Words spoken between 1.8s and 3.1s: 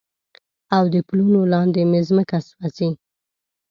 مې مځکه سوزي